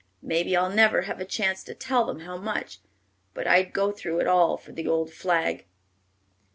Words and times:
Maybe 0.23 0.57
I'll 0.57 0.71
never 0.71 1.03
have 1.03 1.19
a 1.21 1.25
chance 1.25 1.63
to 1.63 1.75
tell 1.75 2.05
them 2.07 2.21
how 2.21 2.35
much; 2.35 2.79
but 3.35 3.45
I'd 3.45 3.71
go 3.71 3.91
through 3.91 4.19
it 4.21 4.25
all 4.27 4.57
for 4.57 4.71
the 4.71 4.87
old 4.87 5.13
flag.'" 5.13 5.67